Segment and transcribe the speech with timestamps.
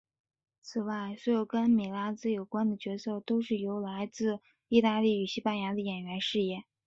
[0.63, 6.63] 此外所有跟米拉兹有关的角色都是由来自义大利与西班牙的演员饰演。